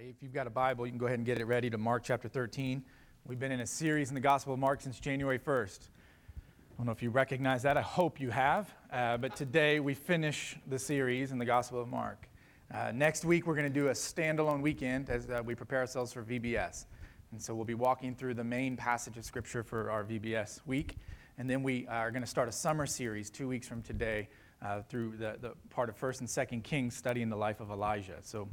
[0.00, 2.04] if you've got a Bible, you can go ahead and get it ready to Mark
[2.04, 2.84] chapter 13.
[3.26, 5.80] We've been in a series in the Gospel of Mark since January 1st.
[5.80, 7.76] I don't know if you recognize that.
[7.76, 8.72] I hope you have.
[8.92, 12.28] Uh, but today we finish the series in the Gospel of Mark.
[12.72, 16.12] Uh, next week, we're going to do a standalone weekend as uh, we prepare ourselves
[16.12, 16.84] for VBS.
[17.32, 20.96] And so we'll be walking through the main passage of Scripture for our VBS week.
[21.38, 24.28] And then we are going to start a summer series two weeks from today
[24.62, 28.18] uh, through the, the part of 1st and 2nd Kings studying the life of Elijah.
[28.20, 28.48] So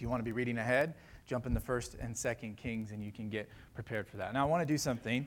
[0.00, 0.94] if you want to be reading ahead,
[1.26, 4.32] jump in the 1st and 2nd Kings and you can get prepared for that.
[4.32, 5.26] Now, I want to do something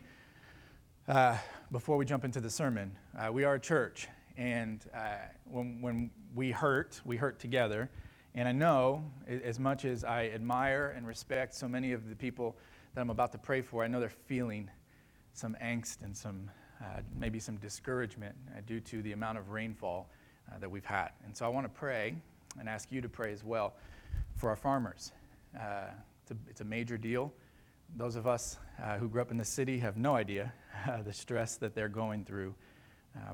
[1.07, 1.37] uh,
[1.71, 2.91] before we jump into the sermon.
[3.15, 7.87] Uh, we are a church, and uh, when, when we hurt, we hurt together.
[8.33, 12.57] And I know, as much as I admire and respect so many of the people
[12.95, 14.71] that I'm about to pray for, I know they're feeling
[15.33, 16.49] some angst and some
[16.81, 20.09] uh, maybe some discouragement uh, due to the amount of rainfall
[20.51, 21.09] uh, that we've had.
[21.25, 22.15] And so I want to pray
[22.59, 23.75] and ask you to pray as well
[24.35, 25.11] for our farmers.
[25.55, 25.85] Uh,
[26.21, 27.33] it's, a, it's, a, major deal.
[27.95, 30.53] Those of us uh, who grew up in the city have no idea
[31.05, 32.55] the stress that they're going through.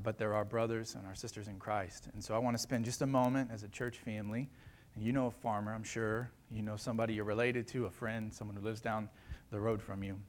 [0.03, 2.09] but they're our brothers and our sisters in Christ.
[2.13, 4.49] And so I want to spend just a moment as a church family.
[4.95, 6.29] And you know a farmer, I'm sure.
[6.51, 9.09] You know somebody you're related to, a friend, someone who lives down
[9.51, 10.19] the road from you.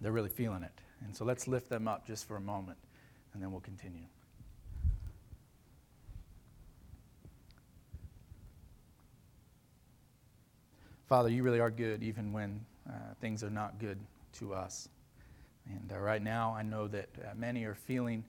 [0.00, 0.72] They're really feeling it.
[1.04, 2.78] And so let's lift them up just for a moment,
[3.32, 4.04] and then we'll continue.
[11.10, 13.98] Father, you really are good even when uh, things are not good
[14.34, 14.88] to us.
[15.66, 18.22] And uh, right now, I know that uh, many are feeling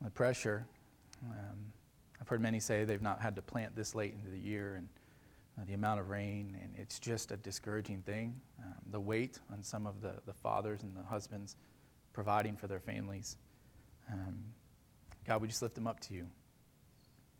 [0.00, 0.64] the pressure.
[1.22, 1.58] Um,
[2.18, 4.88] I've heard many say they've not had to plant this late into the year and
[5.58, 8.40] uh, the amount of rain, and it's just a discouraging thing.
[8.64, 11.56] Um, the weight on some of the, the fathers and the husbands
[12.14, 13.36] providing for their families.
[14.10, 14.38] Um,
[15.26, 16.26] God, we just lift them up to you.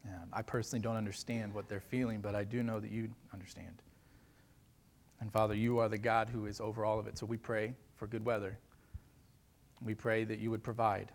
[0.05, 3.81] Um, I personally don't understand what they're feeling, but I do know that you understand.
[5.25, 7.17] And Father, you are the God who is over all of it.
[7.17, 8.59] So we pray for good weather.
[9.83, 11.13] We pray that you would provide.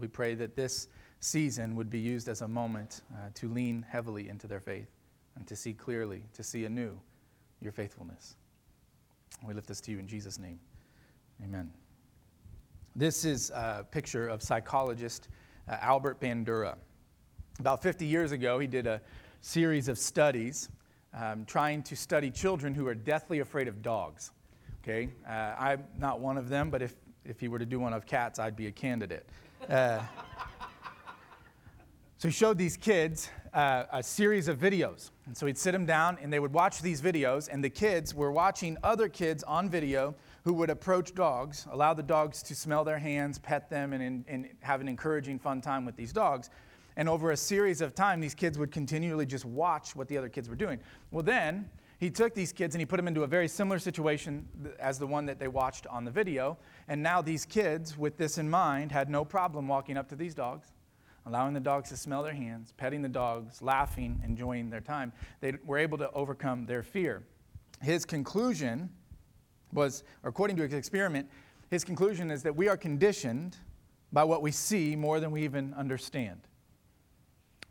[0.00, 0.88] We pray that this
[1.20, 4.88] season would be used as a moment uh, to lean heavily into their faith
[5.36, 6.98] and to see clearly, to see anew
[7.60, 8.36] your faithfulness.
[9.46, 10.58] We lift this to you in Jesus' name.
[11.44, 11.70] Amen.
[12.96, 15.28] This is a picture of psychologist
[15.68, 16.76] uh, Albert Bandura.
[17.60, 19.02] About 50 years ago, he did a
[19.42, 20.70] series of studies
[21.14, 24.32] um, trying to study children who are deathly afraid of dogs.
[24.82, 26.94] Okay, uh, I'm not one of them, but if,
[27.24, 29.26] if he were to do one of cats, I'd be a candidate.
[29.68, 30.00] Uh,
[32.18, 35.10] so he showed these kids uh, a series of videos.
[35.26, 38.14] And so he'd sit them down and they would watch these videos, and the kids
[38.14, 42.84] were watching other kids on video who would approach dogs, allow the dogs to smell
[42.84, 46.50] their hands, pet them, and, and have an encouraging, fun time with these dogs.
[46.96, 50.28] And over a series of time, these kids would continually just watch what the other
[50.28, 50.78] kids were doing.
[51.10, 51.68] Well, then
[51.98, 54.46] he took these kids and he put them into a very similar situation
[54.78, 56.56] as the one that they watched on the video.
[56.88, 60.34] And now these kids, with this in mind, had no problem walking up to these
[60.34, 60.72] dogs,
[61.26, 65.12] allowing the dogs to smell their hands, petting the dogs, laughing, enjoying their time.
[65.40, 67.24] They were able to overcome their fear.
[67.82, 68.90] His conclusion
[69.72, 71.28] was, according to his experiment,
[71.70, 73.56] his conclusion is that we are conditioned
[74.12, 76.40] by what we see more than we even understand.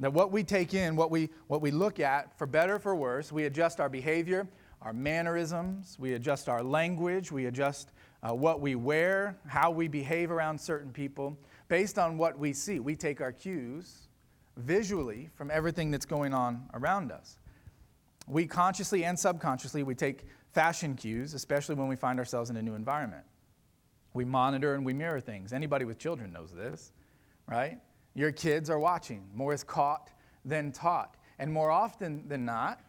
[0.03, 3.31] That what we take in, what we, what we look at, for better for worse,
[3.31, 4.45] we adjust our behavior,
[4.81, 10.29] our mannerisms, we adjust our language, we adjust uh, what we wear, how we behave
[10.29, 11.37] around certain people,
[11.69, 12.81] based on what we see.
[12.81, 14.09] We take our cues
[14.57, 17.37] visually from everything that's going on around us.
[18.27, 22.61] We consciously and subconsciously, we take fashion cues, especially when we find ourselves in a
[22.61, 23.23] new environment.
[24.13, 25.53] We monitor and we mirror things.
[25.53, 26.91] Anybody with children knows this,
[27.47, 27.79] right?
[28.15, 29.23] Your kids are watching.
[29.33, 30.11] More is caught
[30.45, 31.15] than taught.
[31.39, 32.81] And more often than not,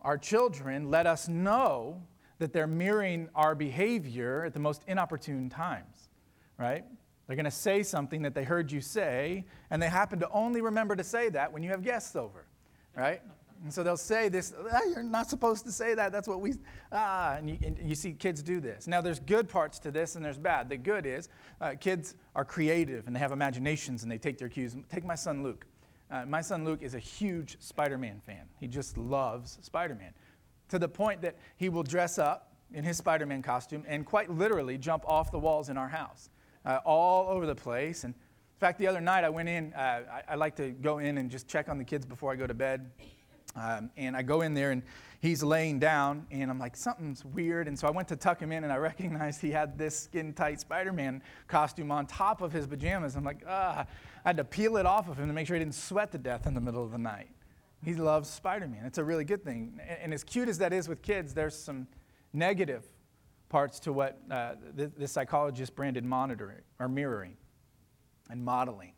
[0.00, 2.02] our children let us know
[2.38, 6.08] that they're mirroring our behavior at the most inopportune times,
[6.58, 6.84] right?
[7.26, 10.60] They're going to say something that they heard you say, and they happen to only
[10.60, 12.44] remember to say that when you have guests over,
[12.96, 13.22] right?
[13.64, 16.12] And so they'll say this, ah, you're not supposed to say that.
[16.12, 16.52] That's what we,
[16.92, 18.86] ah, and you, and you, see kids do this.
[18.86, 20.68] Now, there's good parts to this and there's bad.
[20.68, 21.30] The good is
[21.62, 24.76] uh, kids are creative and they have imaginations and they take their cues.
[24.92, 25.64] Take my son Luke.
[26.10, 28.46] Uh, my son Luke is a huge Spider Man fan.
[28.60, 30.12] He just loves Spider Man
[30.68, 34.30] to the point that he will dress up in his Spider Man costume and quite
[34.30, 36.28] literally jump off the walls in our house,
[36.66, 38.04] uh, all over the place.
[38.04, 40.98] And in fact, the other night I went in, uh, I, I like to go
[40.98, 42.90] in and just check on the kids before I go to bed.
[43.56, 44.82] Um, and I go in there and
[45.20, 47.68] he's laying down, and I'm like, something's weird.
[47.68, 50.32] And so I went to tuck him in, and I recognized he had this skin
[50.32, 53.16] tight Spider Man costume on top of his pajamas.
[53.16, 53.86] I'm like, ah,
[54.24, 56.18] I had to peel it off of him to make sure he didn't sweat to
[56.18, 57.30] death in the middle of the night.
[57.84, 58.84] He loves Spider Man.
[58.86, 59.78] It's a really good thing.
[59.80, 61.86] And, and as cute as that is with kids, there's some
[62.32, 62.84] negative
[63.48, 67.36] parts to what uh, this, this psychologist branded monitoring or mirroring
[68.30, 68.92] and modeling.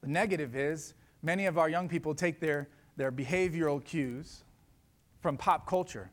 [0.00, 4.42] The negative is many of our young people take their, their behavioral cues
[5.20, 6.10] from pop culture,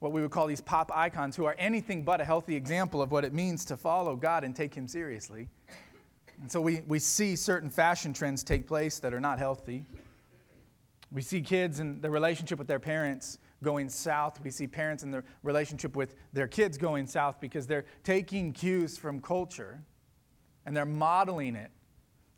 [0.00, 3.10] what we would call these pop icons, who are anything but a healthy example of
[3.10, 5.48] what it means to follow God and take Him seriously.
[6.42, 9.86] And so we, we see certain fashion trends take place that are not healthy.
[11.12, 14.40] We see kids and their relationship with their parents going south.
[14.42, 18.98] We see parents and their relationship with their kids going south because they're taking cues
[18.98, 19.80] from culture
[20.66, 21.70] and they're modeling it.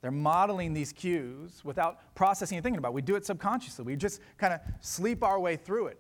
[0.00, 2.94] They're modeling these cues without processing and thinking about it.
[2.94, 3.84] We do it subconsciously.
[3.84, 5.98] We just kind of sleep our way through it.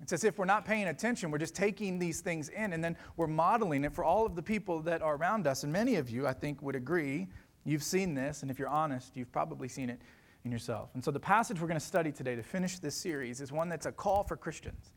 [0.00, 1.30] It's as if we're not paying attention.
[1.30, 4.42] We're just taking these things in and then we're modeling it for all of the
[4.42, 5.62] people that are around us.
[5.62, 7.28] And many of you, I think, would agree.
[7.64, 10.00] You've seen this, and if you're honest, you've probably seen it
[10.44, 10.90] in yourself.
[10.94, 13.68] And so the passage we're going to study today to finish this series is one
[13.68, 14.90] that's a call for Christians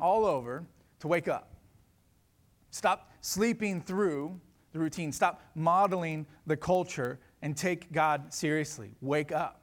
[0.00, 0.64] all over
[1.00, 1.54] to wake up.
[2.70, 4.40] Stop sleeping through
[4.72, 5.12] the routine.
[5.12, 8.90] Stop modeling the culture and take God seriously.
[9.00, 9.62] Wake up.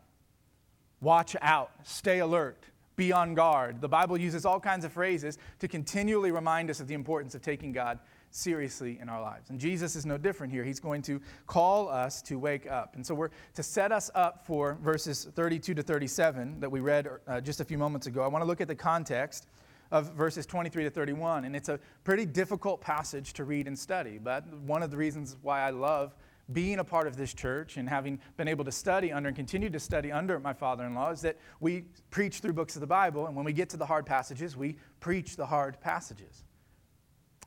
[1.02, 1.72] Watch out.
[1.84, 2.66] Stay alert
[2.98, 3.80] be on guard.
[3.80, 7.44] The Bible uses all kinds of phrases to continually remind us of the importance of
[7.44, 8.00] taking God
[8.32, 9.52] seriously in our lives.
[9.52, 10.64] And Jesus is no different here.
[10.64, 12.96] He's going to call us to wake up.
[12.96, 17.08] And so we're to set us up for verses 32 to 37 that we read
[17.28, 18.24] uh, just a few moments ago.
[18.24, 19.48] I want to look at the context
[19.92, 21.46] of verses 23 to 31.
[21.46, 25.38] And it's a pretty difficult passage to read and study, but one of the reasons
[25.44, 26.16] why I love
[26.54, 29.70] being a part of this church and having been able to study under and continue
[29.70, 32.88] to study under my father in law is that we preach through books of the
[32.88, 36.46] Bible, and when we get to the hard passages, we preach the hard passages.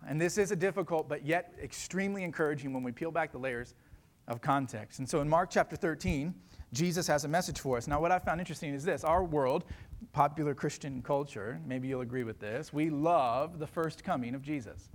[0.06, 3.74] And this is a difficult but yet extremely encouraging when we peel back the layers
[4.28, 4.98] of context.
[4.98, 6.34] And so in Mark chapter 13,
[6.72, 7.88] Jesus has a message for us.
[7.88, 9.64] Now, what I found interesting is this our world,
[10.12, 14.88] popular Christian culture, maybe you'll agree with this, we love the first coming of Jesus.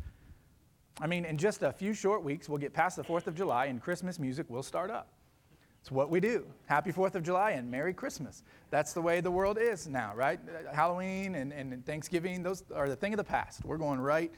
[1.02, 3.66] I mean, in just a few short weeks, we'll get past the 4th of July
[3.66, 5.10] and Christmas music will start up.
[5.82, 6.48] It's what we do.
[6.66, 8.44] Happy 4th of July and Merry Christmas.
[8.72, 10.40] That's the way the world is now, right?
[10.74, 13.64] Halloween and, and Thanksgiving, those are the thing of the past.
[13.66, 14.32] We're going right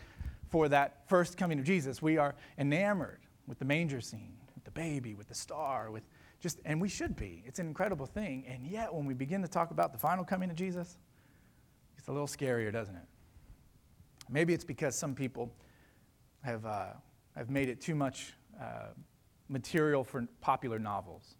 [0.49, 2.01] for that first coming of Jesus.
[2.01, 6.03] We are enamored with the manger scene, with the baby, with the star, with
[6.39, 7.43] just, and we should be.
[7.45, 8.45] It's an incredible thing.
[8.47, 10.97] And yet, when we begin to talk about the final coming of Jesus,
[11.97, 13.05] it's a little scarier, doesn't it?
[14.29, 15.51] Maybe it's because some people
[16.43, 16.87] have, uh,
[17.35, 18.87] have made it too much uh,
[19.49, 21.35] material for popular novels.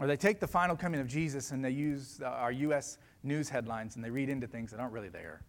[0.00, 2.98] Or they take the final coming of Jesus and they use our U.S.
[3.22, 5.42] news headlines and they read into things that aren't really there.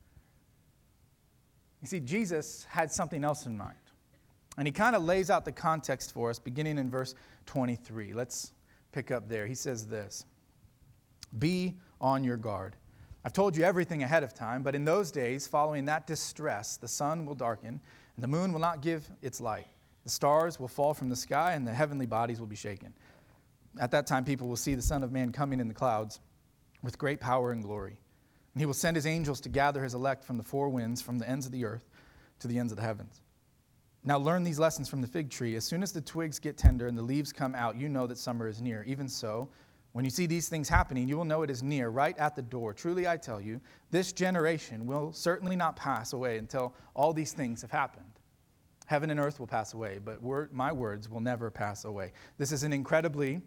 [1.81, 3.75] You see, Jesus had something else in mind.
[4.57, 7.13] And he kind of lays out the context for us beginning in verse
[7.45, 8.13] 23.
[8.13, 8.53] Let's
[8.91, 9.45] pick up there.
[9.45, 10.25] He says this
[11.37, 12.75] Be on your guard.
[13.23, 16.87] I've told you everything ahead of time, but in those days, following that distress, the
[16.87, 17.81] sun will darken
[18.17, 19.67] the moon will not give its light.
[20.03, 22.93] The stars will fall from the sky, and the heavenly bodies will be shaken.
[23.79, 26.19] At that time, people will see the Son of Man coming in the clouds
[26.81, 27.97] with great power and glory.
[28.53, 31.19] And he will send his angels to gather his elect from the four winds, from
[31.19, 31.89] the ends of the earth
[32.39, 33.21] to the ends of the heavens.
[34.03, 35.55] Now learn these lessons from the fig tree.
[35.55, 38.17] As soon as the twigs get tender and the leaves come out, you know that
[38.17, 38.83] summer is near.
[38.83, 39.49] Even so,
[39.91, 42.41] when you see these things happening, you will know it is near, right at the
[42.41, 42.73] door.
[42.73, 43.59] Truly, I tell you,
[43.91, 48.16] this generation will certainly not pass away until all these things have happened.
[48.87, 52.13] Heaven and earth will pass away, but word, my words will never pass away.
[52.37, 53.41] This is an incredibly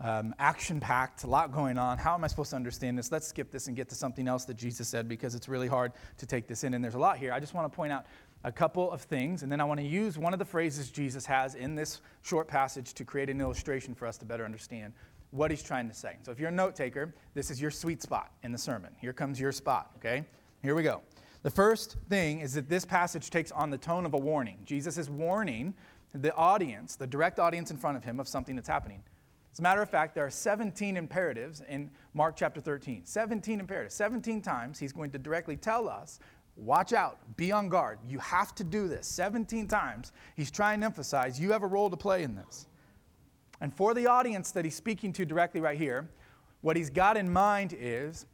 [0.00, 1.98] um, action packed, a lot going on.
[1.98, 3.12] How am I supposed to understand this?
[3.12, 5.92] Let's skip this and get to something else that Jesus said because it's really hard
[6.16, 7.32] to take this in, and there's a lot here.
[7.32, 8.06] I just want to point out
[8.44, 11.26] a couple of things, and then I want to use one of the phrases Jesus
[11.26, 14.94] has in this short passage to create an illustration for us to better understand
[15.32, 16.16] what he's trying to say.
[16.22, 18.92] So if you're a note taker, this is your sweet spot in the sermon.
[19.00, 20.24] Here comes your spot, okay?
[20.62, 21.02] Here we go.
[21.42, 24.58] The first thing is that this passage takes on the tone of a warning.
[24.64, 25.74] Jesus is warning
[26.14, 29.02] the audience, the direct audience in front of him, of something that's happening.
[29.52, 33.02] As a matter of fact, there are 17 imperatives in Mark chapter 13.
[33.04, 33.94] 17 imperatives.
[33.94, 36.20] 17 times he's going to directly tell us
[36.56, 37.98] watch out, be on guard.
[38.06, 39.06] You have to do this.
[39.06, 42.66] 17 times he's trying to emphasize you have a role to play in this.
[43.60, 46.08] And for the audience that he's speaking to directly right here,
[46.60, 48.26] what he's got in mind is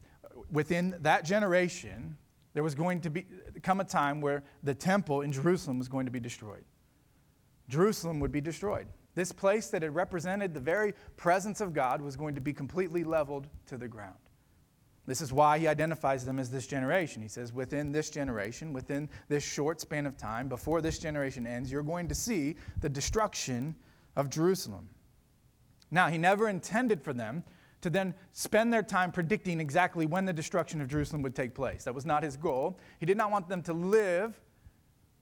[0.51, 2.17] within that generation,
[2.59, 3.25] there was going to be,
[3.63, 6.65] come a time where the temple in Jerusalem was going to be destroyed.
[7.69, 8.89] Jerusalem would be destroyed.
[9.15, 13.05] This place that had represented the very presence of God was going to be completely
[13.05, 14.19] leveled to the ground.
[15.07, 17.23] This is why he identifies them as this generation.
[17.23, 21.71] He says, within this generation, within this short span of time, before this generation ends,
[21.71, 23.77] you're going to see the destruction
[24.17, 24.89] of Jerusalem.
[25.93, 27.45] Now, he never intended for them
[27.81, 31.85] to then spend their time predicting exactly when the destruction of Jerusalem would take place.
[31.85, 32.79] That was not his goal.
[32.99, 34.41] He did not want them to live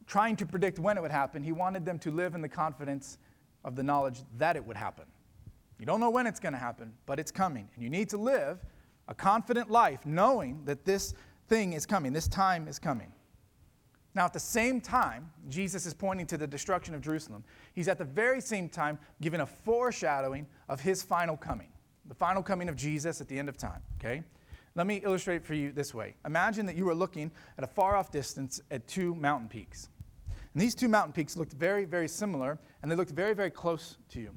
[0.06, 1.42] trying to predict when it would happen.
[1.42, 3.18] He wanted them to live in the confidence
[3.64, 5.04] of the knowledge that it would happen.
[5.78, 7.68] You don't know when it's going to happen, but it's coming.
[7.74, 8.64] And you need to live
[9.08, 11.14] a confident life knowing that this
[11.48, 13.12] thing is coming, this time is coming.
[14.14, 17.44] Now, at the same time, Jesus is pointing to the destruction of Jerusalem.
[17.74, 21.68] He's at the very same time giving a foreshadowing of his final coming,
[22.08, 24.22] the final coming of Jesus at the end of time, okay?
[24.74, 26.14] Let me illustrate for you this way.
[26.26, 29.88] Imagine that you were looking at a far off distance at two mountain peaks.
[30.52, 33.96] And these two mountain peaks looked very, very similar, and they looked very, very close
[34.10, 34.30] to you.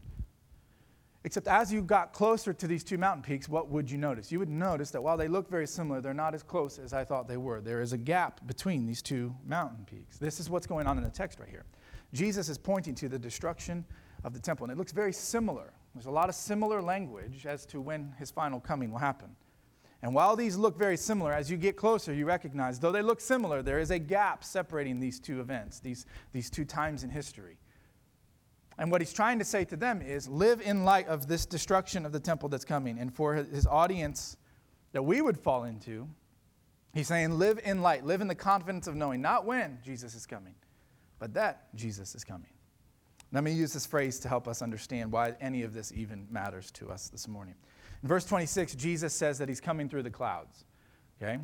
[1.26, 4.32] Except as you got closer to these two mountain peaks, what would you notice?
[4.32, 7.04] You would notice that while they look very similar, they're not as close as I
[7.04, 7.60] thought they were.
[7.60, 10.18] There is a gap between these two mountain peaks.
[10.18, 11.66] This is what's going on in the text right here.
[12.14, 13.84] Jesus is pointing to the destruction
[14.24, 15.74] of the temple, and it looks very similar.
[15.94, 19.36] There's a lot of similar language as to when his final coming will happen.
[20.02, 23.20] And while these look very similar, as you get closer, you recognize, though they look
[23.20, 27.58] similar, there is a gap separating these two events, these, these two times in history.
[28.78, 32.06] And what he's trying to say to them is live in light of this destruction
[32.06, 32.98] of the temple that's coming.
[32.98, 34.38] And for his audience
[34.94, 36.08] that we would fall into,
[36.94, 40.26] he's saying live in light, live in the confidence of knowing not when Jesus is
[40.26, 40.56] coming,
[41.20, 42.52] but that Jesus is coming.
[43.32, 46.72] Let me use this phrase to help us understand why any of this even matters
[46.72, 47.56] to us this morning.
[48.02, 50.66] In verse 26, Jesus says that he's coming through the clouds.
[51.22, 51.38] Okay?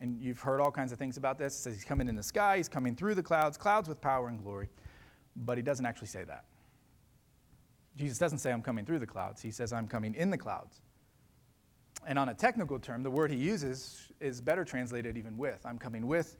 [0.00, 1.54] And you've heard all kinds of things about this.
[1.54, 4.28] It says he's coming in the sky, he's coming through the clouds, clouds with power
[4.28, 4.68] and glory.
[5.36, 6.44] But he doesn't actually say that.
[7.96, 9.42] Jesus doesn't say, I'm coming through the clouds.
[9.42, 10.80] He says, I'm coming in the clouds.
[12.06, 15.60] And on a technical term, the word he uses is better translated even with.
[15.64, 16.36] I'm coming with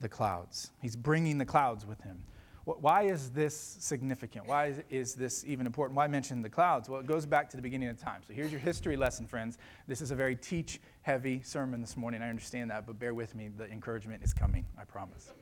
[0.00, 0.70] the clouds.
[0.80, 2.22] He's bringing the clouds with him.
[2.64, 4.46] Why is this significant?
[4.46, 5.96] Why is this even important?
[5.96, 6.88] Why mention the clouds?
[6.88, 8.20] Well, it goes back to the beginning of time.
[8.26, 9.58] So here's your history lesson, friends.
[9.86, 12.22] This is a very teach heavy sermon this morning.
[12.22, 13.48] I understand that, but bear with me.
[13.48, 15.32] The encouragement is coming, I promise.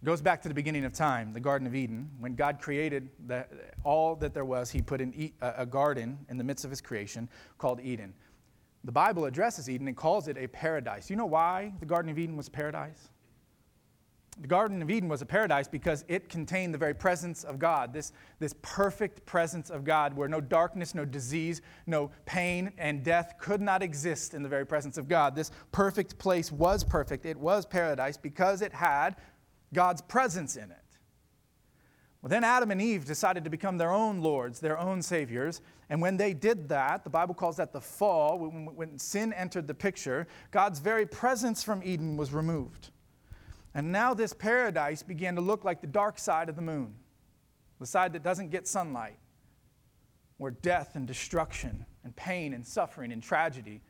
[0.00, 2.08] It goes back to the beginning of time, the Garden of Eden.
[2.20, 3.46] When God created the,
[3.82, 7.28] all that there was, He put in a garden in the midst of His creation
[7.58, 8.14] called Eden.
[8.84, 11.10] The Bible addresses Eden and calls it a paradise.
[11.10, 13.08] You know why the Garden of Eden was paradise?
[14.40, 17.92] The Garden of Eden was a paradise because it contained the very presence of God,
[17.92, 23.34] this, this perfect presence of God, where no darkness, no disease, no pain, and death
[23.40, 25.34] could not exist in the very presence of God.
[25.34, 27.26] This perfect place was perfect.
[27.26, 29.16] It was paradise because it had
[29.74, 30.78] God's presence in it.
[32.22, 35.60] Well, then Adam and Eve decided to become their own lords, their own saviors.
[35.88, 39.66] And when they did that, the Bible calls that the fall, when, when sin entered
[39.66, 42.90] the picture, God's very presence from Eden was removed.
[43.78, 46.94] And now this paradise began to look like the dark side of the moon,
[47.78, 49.16] the side that doesn't get sunlight,
[50.36, 53.80] where death and destruction and pain and suffering and tragedy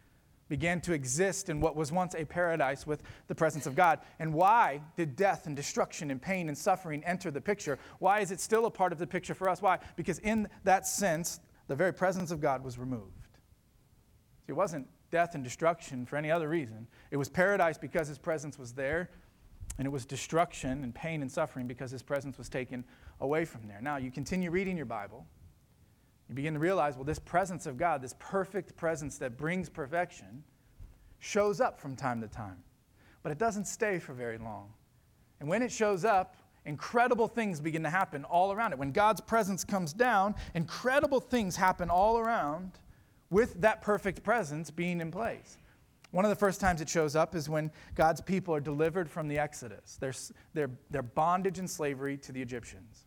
[0.50, 4.00] began to exist in what was once a paradise with the presence of God.
[4.18, 7.78] And why did death and destruction and pain and suffering enter the picture?
[7.98, 9.62] Why is it still a part of the picture for us?
[9.62, 9.78] Why?
[9.96, 13.38] Because in that sense, the very presence of God was removed.
[14.48, 16.86] It wasn't death and destruction for any other reason.
[17.10, 19.08] It was paradise because his presence was there
[19.76, 22.84] and it was destruction and pain and suffering because his presence was taken
[23.20, 23.80] away from there.
[23.80, 25.26] Now, you continue reading your Bible.
[26.28, 30.42] You begin to realize, well, this presence of God, this perfect presence that brings perfection,
[31.20, 32.62] shows up from time to time.
[33.22, 34.72] But it doesn't stay for very long.
[35.40, 38.78] And when it shows up, incredible things begin to happen all around it.
[38.78, 42.72] When God's presence comes down, incredible things happen all around
[43.30, 45.58] with that perfect presence being in place.
[46.10, 49.28] One of the first times it shows up is when God's people are delivered from
[49.28, 50.14] the Exodus, their,
[50.54, 53.04] their, their bondage and slavery to the Egyptians.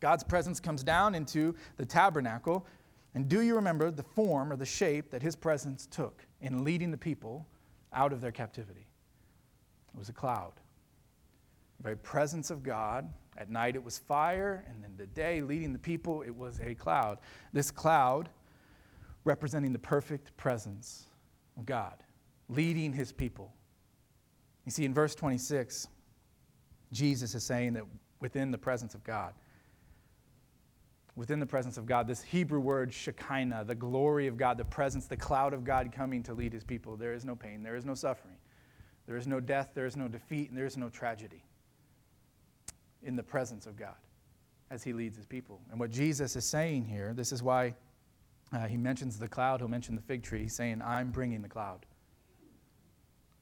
[0.00, 2.66] God's presence comes down into the tabernacle.
[3.14, 6.90] And do you remember the form or the shape that his presence took in leading
[6.90, 7.46] the people
[7.92, 8.86] out of their captivity?
[9.94, 10.52] It was a cloud.
[11.78, 13.12] The very presence of God.
[13.36, 16.74] At night it was fire, and then the day leading the people, it was a
[16.74, 17.18] cloud.
[17.52, 18.28] This cloud
[19.24, 21.06] representing the perfect presence
[21.60, 22.02] of God,
[22.48, 23.52] leading his people.
[24.64, 25.88] You see, in verse 26,
[26.90, 27.84] Jesus is saying that
[28.20, 29.34] within the presence of God,
[31.16, 35.06] within the presence of God, this Hebrew word Shekinah, the glory of God, the presence,
[35.06, 37.84] the cloud of God coming to lead his people, there is no pain, there is
[37.84, 38.36] no suffering,
[39.06, 41.44] there is no death, there is no defeat, and there is no tragedy
[43.02, 43.96] in the presence of God
[44.70, 45.60] as he leads his people.
[45.70, 47.74] And what Jesus is saying here, this is why
[48.52, 51.86] uh, he mentions the cloud, he'll mention the fig tree, saying, I'm bringing the cloud.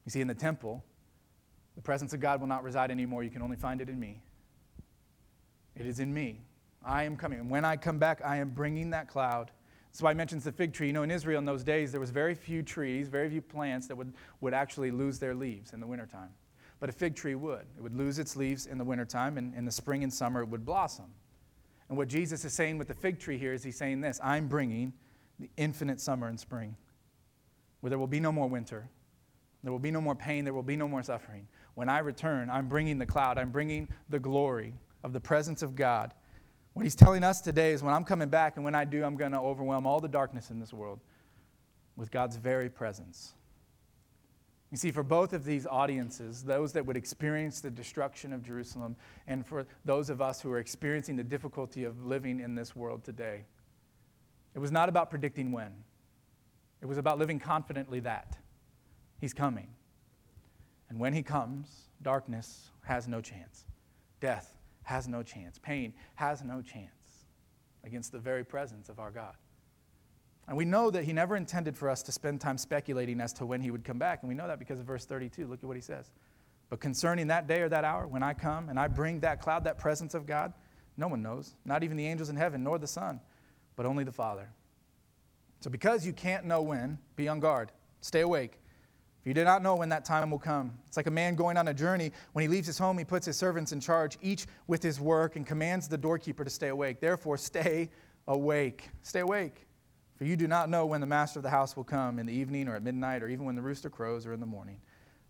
[0.04, 0.84] You see, in the temple,
[1.76, 3.22] the presence of God will not reside anymore.
[3.22, 4.20] You can only find it in me.
[5.76, 6.40] It is in me.
[6.84, 7.40] I am coming.
[7.40, 9.50] And when I come back, I am bringing that cloud.
[9.90, 10.88] That's why he mentions the fig tree.
[10.88, 13.86] You know, in Israel in those days, there was very few trees, very few plants
[13.88, 16.30] that would, would actually lose their leaves in the wintertime.
[16.80, 17.66] But a fig tree would.
[17.76, 20.48] It would lose its leaves in the wintertime, and in the spring and summer, it
[20.48, 21.06] would blossom.
[21.88, 24.48] And what Jesus is saying with the fig tree here is he's saying this I'm
[24.48, 24.92] bringing
[25.38, 26.76] the infinite summer and spring,
[27.80, 28.88] where there will be no more winter,
[29.62, 31.46] there will be no more pain, there will be no more suffering.
[31.74, 35.76] When I return, I'm bringing the cloud, I'm bringing the glory of the presence of
[35.76, 36.12] God
[36.78, 39.16] what he's telling us today is when I'm coming back, and when I do, I'm
[39.16, 41.00] going to overwhelm all the darkness in this world
[41.96, 43.34] with God's very presence.
[44.70, 48.96] You see, for both of these audiences, those that would experience the destruction of Jerusalem,
[49.26, 53.02] and for those of us who are experiencing the difficulty of living in this world
[53.02, 53.46] today,
[54.54, 55.72] it was not about predicting when.
[56.82, 58.36] It was about living confidently that
[59.20, 59.68] He's coming.
[60.90, 63.64] And when He comes, darkness has no chance.
[64.20, 65.58] Death has no chance.
[65.58, 67.24] Pain has no chance
[67.84, 69.34] against the very presence of our God.
[70.48, 73.44] And we know that he never intended for us to spend time speculating as to
[73.46, 74.22] when he would come back.
[74.22, 75.46] And we know that because of verse 32.
[75.46, 76.10] Look at what he says.
[76.70, 79.64] But concerning that day or that hour, when I come and I bring that cloud,
[79.64, 80.54] that presence of God,
[80.96, 83.20] no one knows, not even the angels in heaven, nor the Son,
[83.76, 84.48] but only the Father.
[85.60, 87.70] So because you can't know when, be on guard.
[88.00, 88.60] Stay awake.
[89.20, 90.72] If you do not know when that time will come.
[90.86, 92.12] It's like a man going on a journey.
[92.32, 95.36] When he leaves his home, he puts his servants in charge, each with his work,
[95.36, 97.00] and commands the doorkeeper to stay awake.
[97.00, 97.90] Therefore, stay
[98.26, 98.88] awake.
[99.02, 99.67] Stay awake.
[100.18, 102.32] For you do not know when the master of the house will come in the
[102.32, 104.80] evening or at midnight or even when the rooster crows or in the morning,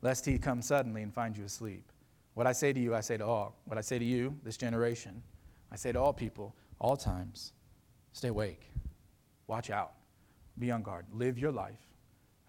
[0.01, 1.93] lest he come suddenly and find you asleep.
[2.33, 3.55] What I say to you, I say to all.
[3.67, 5.23] What I say to you, this generation,
[5.71, 7.53] I say to all people, all times,
[8.13, 8.71] stay awake.
[9.47, 9.93] Watch out.
[10.59, 11.05] Be on guard.
[11.13, 11.89] Live your life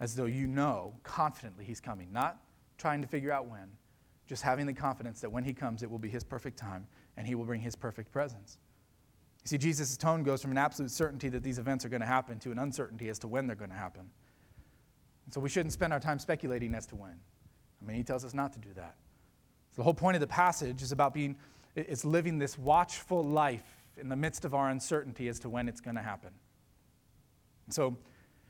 [0.00, 2.38] as though you know confidently he's coming, not
[2.78, 3.68] trying to figure out when,
[4.26, 6.86] just having the confidence that when he comes, it will be his perfect time
[7.18, 8.56] and he will bring his perfect presence.
[9.44, 12.06] You see, Jesus' tone goes from an absolute certainty that these events are going to
[12.06, 14.02] happen to an uncertainty as to when they're going to happen.
[15.24, 17.18] And so we shouldn't spend our time speculating as to when.
[17.80, 18.96] I mean, he tells us not to do that.
[19.70, 21.36] So the whole point of the passage is about being,
[21.74, 23.64] it's living this watchful life
[23.96, 26.30] in the midst of our uncertainty as to when it's going to happen.
[27.70, 27.96] So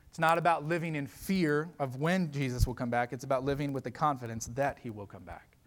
[0.09, 3.71] it's not about living in fear of when Jesus will come back, it's about living
[3.71, 5.57] with the confidence that he will come back.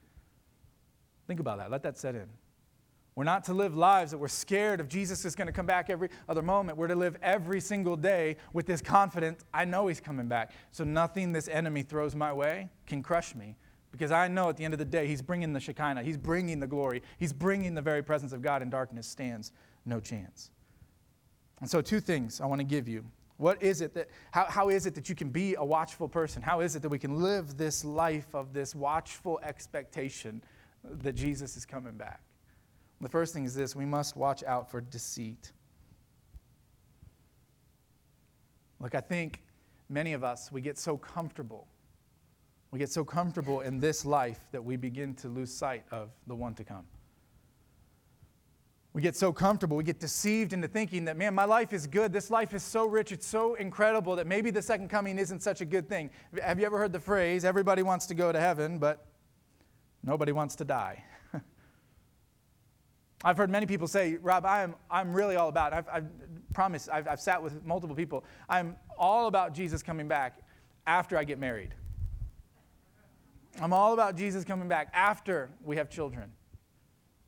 [1.27, 1.71] Think about that.
[1.71, 2.29] Let that set in.
[3.17, 5.89] We're not to live lives that we're scared of Jesus is going to come back
[5.89, 6.77] every other moment.
[6.77, 10.51] We're to live every single day with this confidence I know he's coming back.
[10.73, 13.57] So nothing this enemy throws my way can crush me
[13.93, 16.59] because I know at the end of the day he's bringing the Shekinah, he's bringing
[16.59, 19.53] the glory, he's bringing the very presence of God, and darkness stands
[19.87, 20.51] no chance.
[21.61, 23.05] And so, two things I want to give you
[23.37, 26.43] what is it that, how, how is it that you can be a watchful person?
[26.43, 30.43] How is it that we can live this life of this watchful expectation
[30.85, 32.21] that Jesus is coming back?
[33.05, 35.53] The first thing is this we must watch out for deceit.
[38.81, 39.43] Look, I think
[39.91, 41.69] many of us, we get so comfortable.
[42.71, 46.35] We get so comfortable in this life that we begin to lose sight of the
[46.35, 46.87] one to come.
[48.95, 52.11] We get so comfortable, we get deceived into thinking that, man, my life is good.
[52.11, 55.61] This life is so rich, it's so incredible that maybe the second coming isn't such
[55.61, 56.09] a good thing.
[56.43, 59.05] Have you ever heard the phrase, everybody wants to go to heaven, but
[60.03, 61.05] nobody wants to die?
[63.25, 66.07] I've heard many people say, Rob, I'm, I'm really all about, I've, I've
[66.53, 70.39] promised, I've, I've sat with multiple people, I'm all about Jesus coming back
[70.87, 71.75] after I get married.
[73.61, 76.33] I'm all about Jesus coming back after we have children.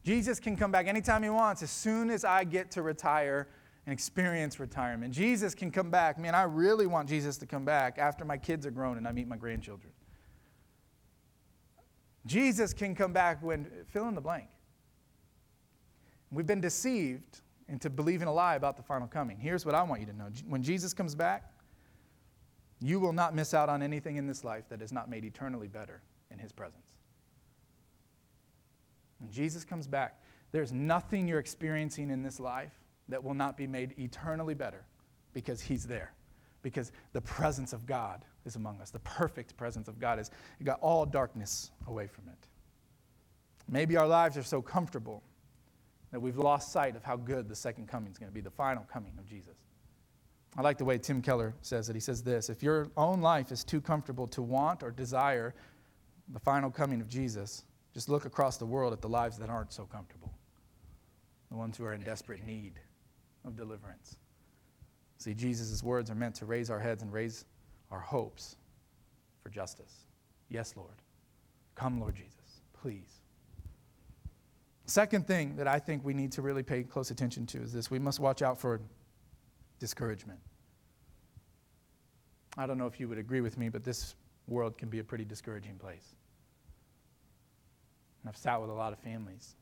[0.05, 3.49] Jesus can come back anytime he wants as soon as I get to retire
[3.87, 5.15] and experience retirement.
[5.15, 6.19] Jesus can come back.
[6.19, 9.13] Man, I really want Jesus to come back after my kids are grown and I
[9.13, 9.93] meet my grandchildren.
[12.27, 14.49] Jesus can come back when, fill in the blank.
[16.31, 19.39] We've been deceived into believing a lie about the final coming.
[19.39, 21.53] Here's what I want you to know when Jesus comes back,
[22.81, 25.69] you will not miss out on anything in this life that is not made eternally
[25.69, 26.85] better in his presence.
[29.19, 30.21] When Jesus comes back,
[30.53, 32.73] there's nothing you're experiencing in this life
[33.09, 34.85] that will not be made eternally better
[35.33, 36.13] because He's there.
[36.63, 38.91] Because the presence of God is among us.
[38.91, 40.31] The perfect presence of God has
[40.65, 42.39] got all darkness away from it.
[43.69, 45.23] Maybe our lives are so comfortable
[46.17, 48.49] that we've lost sight of how good the second coming is going to be, the
[48.49, 49.59] final coming of Jesus.
[50.57, 51.95] I like the way Tim Keller says it.
[51.95, 55.55] He says this If your own life is too comfortable to want or desire
[56.33, 59.75] the final coming of Jesus, just look across the world at the lives that aren't
[59.75, 60.33] so comfortable,
[61.51, 62.81] the ones who are in desperate need
[63.45, 64.17] of deliverance.
[65.19, 67.45] See, Jesus' words are meant to raise our heads and raise
[67.91, 68.57] our hopes
[69.43, 70.07] for justice.
[70.49, 71.03] Yes, Lord.
[71.75, 73.21] Come, Lord Jesus, please.
[74.87, 77.91] Second thing that I think we need to really pay close attention to is this
[77.91, 78.81] we must watch out for
[79.81, 80.39] discouragement.
[82.57, 84.15] I don't know if you would agree with me, but this
[84.47, 86.15] world can be a pretty discouraging place.
[88.23, 89.57] And I've sat with a lot of families.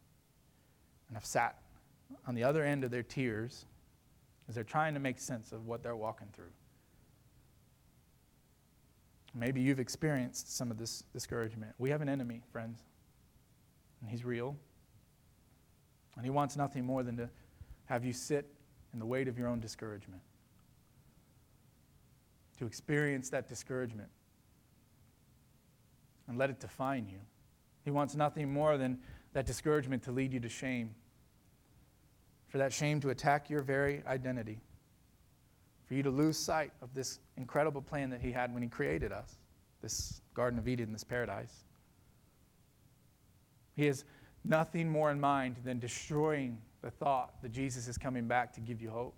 [1.09, 1.59] And I've sat
[2.27, 3.65] on the other end of their tears
[4.49, 6.53] as they're trying to make sense of what they're walking through.
[9.35, 11.73] Maybe you've experienced some of this discouragement.
[11.79, 12.85] We have an enemy, friends,
[14.01, 14.57] and he's real.
[16.17, 17.29] And he wants nothing more than to
[17.87, 18.47] have you sit
[18.93, 20.23] in the weight of your own discouragement,
[22.59, 24.09] to experience that discouragement
[26.29, 27.19] and let it define you.
[27.85, 28.99] He wants nothing more than
[29.33, 30.95] that discouragement to lead you to shame,
[32.49, 34.61] for that shame to attack your very identity
[35.87, 39.13] for you to lose sight of this incredible plan that He had when He created
[39.13, 39.37] us,
[39.83, 41.65] this Garden of Eden, this paradise.
[43.77, 44.05] He has
[44.45, 48.81] nothing more in mind than destroying the thought that Jesus is coming back to give
[48.83, 49.15] you hope.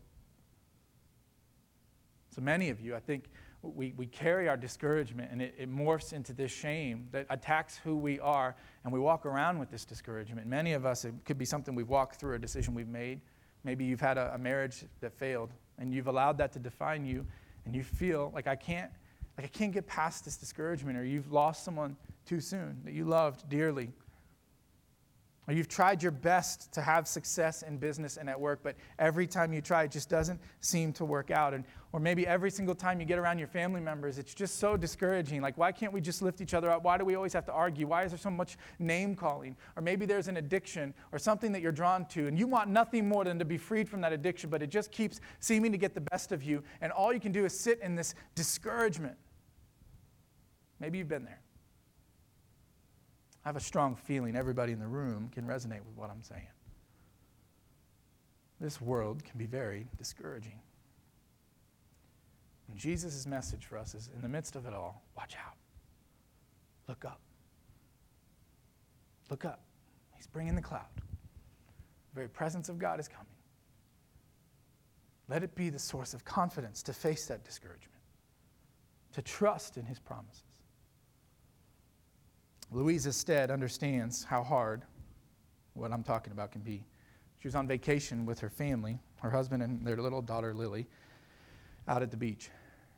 [2.35, 3.25] So many of you, I think,
[3.63, 7.97] we, we carry our discouragement and it, it morphs into this shame that attacks who
[7.97, 10.47] we are, and we walk around with this discouragement.
[10.47, 13.21] Many of us, it could be something we've walked through, a decision we've made.
[13.65, 17.27] Maybe you've had a, a marriage that failed, and you've allowed that to define you
[17.67, 18.91] and you feel like I can't
[19.37, 23.05] like I can't get past this discouragement or you've lost someone too soon that you
[23.05, 23.91] loved dearly
[25.49, 29.27] or you've tried your best to have success in business and at work, but every
[29.29, 31.55] time you try, it just doesn't seem to work out.
[31.55, 34.77] And, or maybe every single time you get around your family members, it's just so
[34.77, 35.41] discouraging.
[35.41, 36.83] Like, why can't we just lift each other up?
[36.83, 37.87] Why do we always have to argue?
[37.87, 39.57] Why is there so much name calling?
[39.77, 43.09] Or maybe there's an addiction or something that you're drawn to, and you want nothing
[43.09, 45.95] more than to be freed from that addiction, but it just keeps seeming to get
[45.95, 46.65] the best of you.
[46.81, 49.17] And all you can do is sit in this discouragement.
[50.81, 51.41] Maybe you've been there.
[53.47, 56.49] I have a strong feeling everybody in the room can resonate with what I'm saying.
[58.61, 60.59] This world can be very discouraging.
[62.69, 65.55] And Jesus' message for us is in the midst of it all, watch out.
[66.89, 67.21] Look up.
[69.31, 69.61] Look up.
[70.17, 70.91] He's bringing the cloud.
[70.97, 73.27] The very presence of God is coming.
[75.29, 78.01] Let it be the source of confidence to face that discouragement,
[79.13, 80.46] to trust in his promises.
[82.73, 84.83] Louisa Stead understands how hard
[85.75, 86.85] what I'm talking about can be.
[87.39, 90.87] She was on vacation with her family, her husband and their little daughter Lily,
[91.87, 92.51] out at the beach.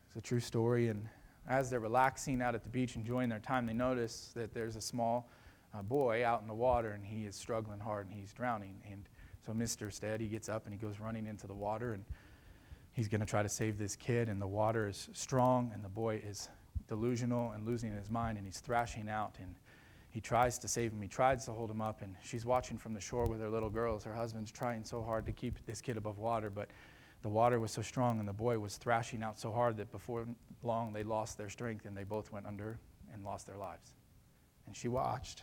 [0.07, 0.89] It's a true story.
[0.89, 1.07] And
[1.49, 4.81] as they're relaxing out at the beach, enjoying their time, they notice that there's a
[4.81, 5.31] small
[5.75, 8.81] uh, boy out in the water and he is struggling hard and he's drowning.
[8.91, 9.05] And
[9.45, 9.93] so Mr.
[9.93, 12.05] Stead, he gets up and he goes running into the water and
[12.93, 14.31] he's going to try to save this kid.
[14.31, 16.49] And the water is strong and the boy is
[16.89, 19.37] delusional and losing his mind, and he's thrashing out.
[19.41, 19.55] And
[20.11, 21.03] he tries to save him.
[21.03, 23.71] He tries to hold him up, and she's watching from the shore with her little
[23.71, 24.05] girls.
[24.05, 26.69] Her husband's trying so hard to keep this kid above water, but
[27.23, 30.27] the water was so strong, and the boy was thrashing out so hard that before
[30.63, 32.79] long they lost their strength, and they both went under
[33.13, 33.93] and lost their lives.
[34.67, 35.43] And she watched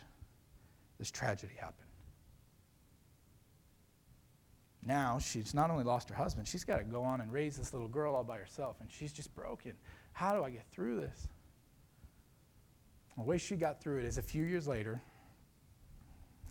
[0.98, 1.84] this tragedy happen.
[4.84, 7.72] Now she's not only lost her husband, she's got to go on and raise this
[7.72, 9.72] little girl all by herself, and she's just broken.
[10.12, 11.28] How do I get through this?
[13.16, 15.00] The way she got through it is a few years later,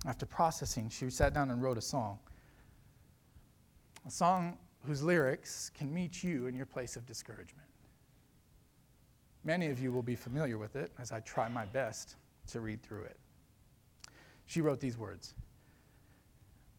[0.06, 2.19] after processing, she sat down and wrote a song.
[4.06, 7.67] A song whose lyrics can meet you in your place of discouragement.
[9.43, 12.15] Many of you will be familiar with it as I try my best
[12.47, 13.17] to read through it.
[14.47, 15.34] She wrote these words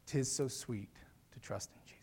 [0.07, 0.91] Tis so sweet
[1.33, 1.96] to trust in Jesus.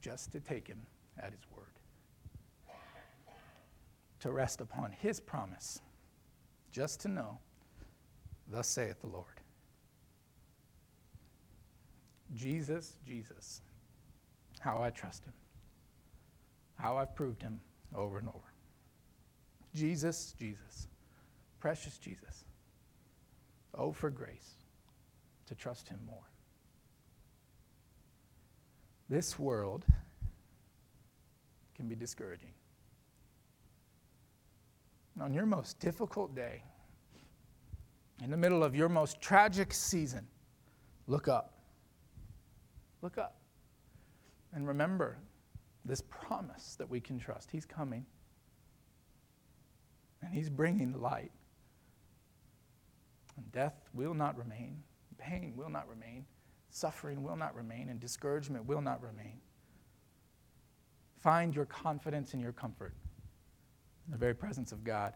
[0.00, 0.80] Just to take him
[1.18, 1.66] at his word,
[4.20, 5.80] to rest upon his promise,
[6.70, 7.38] just to know,
[8.48, 9.26] thus saith the Lord.
[12.34, 13.60] Jesus, Jesus,
[14.60, 15.32] how I trust him,
[16.76, 17.60] how I've proved him
[17.94, 18.52] over and over.
[19.74, 20.88] Jesus, Jesus,
[21.58, 22.44] precious Jesus.
[23.74, 24.56] Oh, for grace
[25.46, 26.29] to trust him more.
[29.10, 29.84] This world
[31.74, 32.52] can be discouraging.
[35.20, 36.62] On your most difficult day,
[38.22, 40.28] in the middle of your most tragic season,
[41.08, 41.54] look up.
[43.02, 43.40] Look up.
[44.52, 45.18] And remember
[45.84, 47.50] this promise that we can trust.
[47.50, 48.06] He's coming,
[50.22, 51.32] and He's bringing light.
[53.36, 54.84] And death will not remain,
[55.18, 56.26] pain will not remain.
[56.70, 59.40] Suffering will not remain, and discouragement will not remain.
[61.20, 62.94] Find your confidence and your comfort
[64.06, 65.14] in the very presence of God.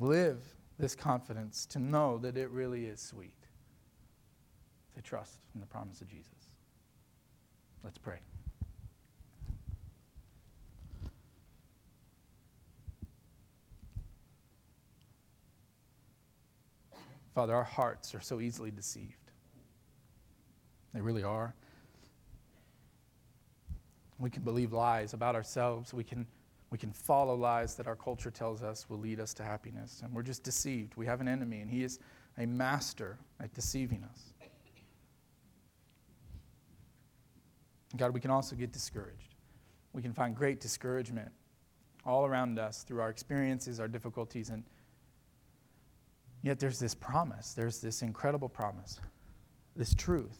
[0.00, 0.38] Live
[0.78, 3.46] this confidence to know that it really is sweet,
[4.94, 6.54] to trust in the promise of Jesus.
[7.84, 8.18] Let's pray.
[17.34, 19.19] Father, our hearts are so easily deceived.
[20.94, 21.54] They really are.
[24.18, 25.94] We can believe lies about ourselves.
[25.94, 26.26] We can,
[26.70, 30.02] we can follow lies that our culture tells us will lead us to happiness.
[30.04, 30.96] And we're just deceived.
[30.96, 32.00] We have an enemy, and he is
[32.38, 34.34] a master at deceiving us.
[37.96, 39.34] God, we can also get discouraged.
[39.92, 41.30] We can find great discouragement
[42.06, 44.64] all around us through our experiences, our difficulties, and
[46.42, 47.52] yet there's this promise.
[47.52, 49.00] There's this incredible promise,
[49.76, 50.38] this truth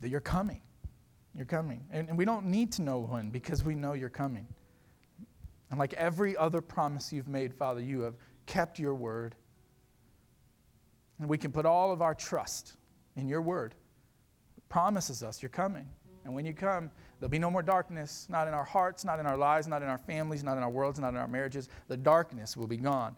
[0.00, 0.60] that you're coming.
[1.34, 1.84] You're coming.
[1.90, 4.46] And, and we don't need to know when because we know you're coming.
[5.70, 8.14] And like every other promise you've made, Father, you have
[8.46, 9.34] kept your word.
[11.18, 12.76] And we can put all of our trust
[13.16, 13.74] in your word.
[14.56, 15.86] It promises us you're coming.
[16.24, 19.26] And when you come, there'll be no more darkness, not in our hearts, not in
[19.26, 21.68] our lives, not in our families, not in our worlds, not in our marriages.
[21.88, 23.16] The darkness will be gone.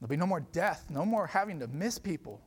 [0.00, 2.40] There'll be no more death, no more having to miss people.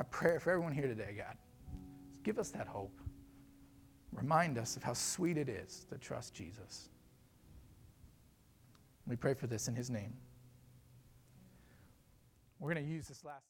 [0.00, 1.36] My prayer for everyone here today, God,
[2.22, 2.98] give us that hope.
[4.12, 6.88] Remind us of how sweet it is to trust Jesus.
[9.06, 10.14] We pray for this in his name.
[12.58, 13.49] We're going to use this last.